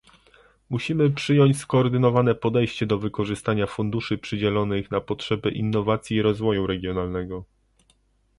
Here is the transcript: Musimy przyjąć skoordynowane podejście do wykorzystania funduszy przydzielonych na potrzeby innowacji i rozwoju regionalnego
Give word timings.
Musimy 0.69 1.09
przyjąć 1.11 1.57
skoordynowane 1.57 2.35
podejście 2.35 2.85
do 2.85 2.99
wykorzystania 2.99 3.67
funduszy 3.67 4.17
przydzielonych 4.17 4.91
na 4.91 5.01
potrzeby 5.01 5.51
innowacji 5.51 6.17
i 6.17 6.21
rozwoju 6.21 6.67
regionalnego 6.67 7.43